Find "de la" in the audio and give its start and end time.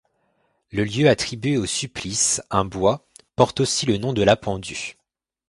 4.13-4.35